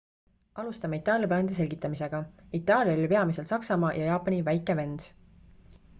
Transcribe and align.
alustame 0.61 0.97
itaalia 1.01 1.29
plaanide 1.33 1.57
selgitamisega 1.57 2.21
itaalia 2.61 2.97
oli 2.99 3.11
peamiselt 3.13 3.53
saksamaa 3.53 3.95
ja 3.99 4.11
jaapani 4.11 4.41
väike 4.49 4.81
vend 4.81 5.07